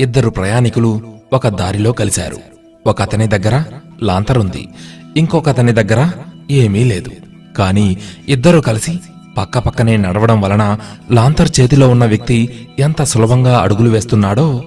[0.00, 1.00] ఇద్దరు ప్రయాణికులు
[1.32, 2.38] ఒక దారిలో కలిశారు.
[2.86, 3.64] ఒక అతని దగ్గర
[4.02, 4.68] లాంతరుంది
[5.16, 6.10] ఇంకొక అతని దగ్గర
[6.50, 7.10] ఏమీ లేదు.
[7.58, 7.96] కాని
[8.28, 8.98] ఇద్దరు కలిసి
[9.38, 10.78] పక్కపక్కనే నడవడం వలన
[11.12, 14.62] లాంతర్ చేతిలో ఉన్న వ్యక్తి ఎంత సులభంగా అడుగులు వేస్తున్నాడో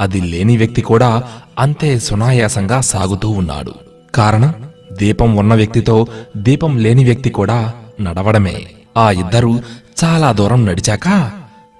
[0.00, 1.22] అది లేని వ్యక్తి కూడా
[1.58, 3.74] అంతే సునాయాసంగా సాగుతూ ఉన్నాడు.
[4.14, 4.54] కారణం
[4.92, 6.06] దీపం ఉన్న వ్యక్తితో
[6.36, 8.62] దీపం లేని వ్యక్తి కూడా నడవడమే.
[8.96, 9.60] ఆ ఇద్దరు
[10.04, 11.30] చాలా దూరం నడిచాక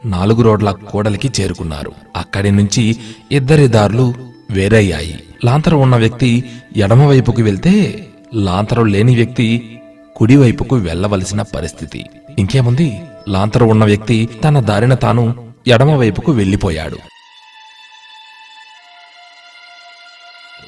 [0.05, 1.93] నాలుగు రోడ్ల కూడలికి చేరుకున్నారు.
[2.17, 2.97] అక్కడి నుంచి
[3.33, 4.15] ఇద్దరి దారులు
[4.51, 5.23] వేరయ్యాయి.
[5.45, 6.45] లాంతరు ఉన్న వ్యక్తి
[6.77, 9.81] ఎడమవైపుకు వెళ్తే లాంతరు లేని వ్యక్తి
[10.17, 12.05] కుడివైపుకు వెళ్ళవలసిన పరిస్థితి.
[12.39, 13.01] ఇంకేముంది?
[13.29, 16.99] లాంతరు ఉన్న వ్యక్తి తన దారిన తాను ఎడమవైపుకు వెళ్ళిపోయాడు.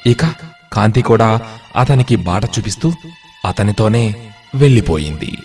[0.07, 0.25] ఇక
[0.73, 1.41] కాంతి కూడా
[1.75, 2.93] అతనికి బాట చూపిస్తూ
[3.47, 4.15] అతనితోనే
[4.55, 5.37] వెళ్ళిపోయింది.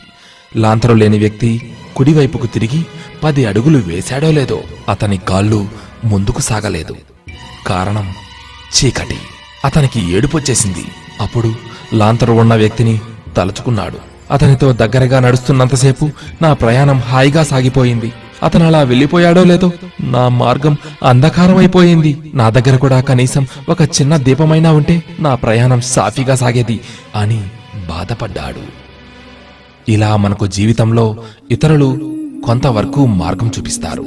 [0.56, 2.86] లాంతరు లేని వ్యక్తి కుడివైపుకు తిరిగి
[3.24, 5.68] పది అడుగులు వేశాడో లేదో అతని కాళ్ళు
[6.04, 6.96] ముందుకు సాగలేదు.
[7.66, 8.14] కారణం
[8.76, 9.16] చీకటి.
[9.64, 10.84] అతనికి ఏడుపొచ్చేసింది.
[11.20, 11.54] అప్పుడు
[11.94, 13.00] లాంతరు ఉన్న వ్యక్తిని
[13.36, 13.98] తలుచుకున్నాడు.
[14.30, 16.10] అతనితో దగ్గరగా నడుస్తున్నంతసేపు
[16.42, 18.12] నా ప్రయాణం హాయిగా సాగిపోయింది.
[18.42, 22.18] అతను అలా వెళ్ళిపోయాడో లేదో నా మార్గం అంధకారమైపోయింది.
[22.34, 26.80] నా దగ్గర కూడా కనీసం ఒక చిన్న దీపమైనా ఉంటే నా ప్రయాణం సాఫీగా సాగేది
[27.16, 27.48] అని
[27.88, 28.86] బాధపడ్డాడు.
[29.90, 31.16] ఇలా మనకు జీవితంలో
[31.50, 32.15] ఇతరులు
[32.46, 34.04] కొంతవరకు మార్గం చూపిస్తారు.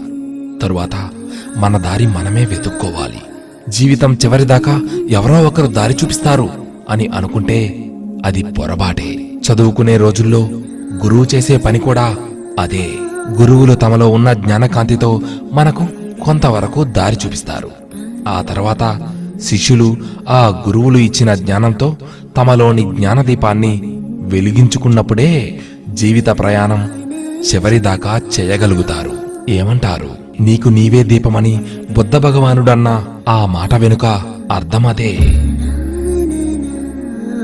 [0.62, 1.09] తరువాత
[1.58, 3.22] మన దారి మనమే వెతుక్కోవాలి.
[3.70, 6.50] జీవితం చివరిదాకా ఎవరో ఒకరు దారి చూపిస్తారు
[6.90, 7.86] అని అనుకుంటే
[8.26, 10.50] అది పొరబాటే చదువుకునే రోజుల్లో
[11.04, 12.16] గురువు చేసే పని కూడా
[12.60, 12.90] అదే.
[13.42, 15.22] గురువులు తమలో ఉన్న జ్ఞానకాంతితో
[15.54, 15.88] మనకు
[16.22, 17.70] కొంతవరకు దారి చూపిస్తారు.
[18.28, 19.02] ఆ తర్వాత
[19.42, 19.98] శిష్యులు
[20.30, 21.98] ఆ గురువులు ఇచ్చిన జ్ఞానంతో
[22.38, 23.82] తమలోని జ్ఞానదీపాన్ని
[24.22, 25.60] వెలిగించుకున్నప్పుడే
[25.94, 26.92] జీవిత ప్రయాణం
[27.40, 29.12] చివరిదాకా చేయగలుగుతారు.
[29.50, 30.09] ఏమంటారు?
[30.42, 34.06] నీకు నీవే దీపమని బుద్ధ భగవానుడన్న ఆ మాట వెనుక
[34.52, 35.18] అర్థమదే.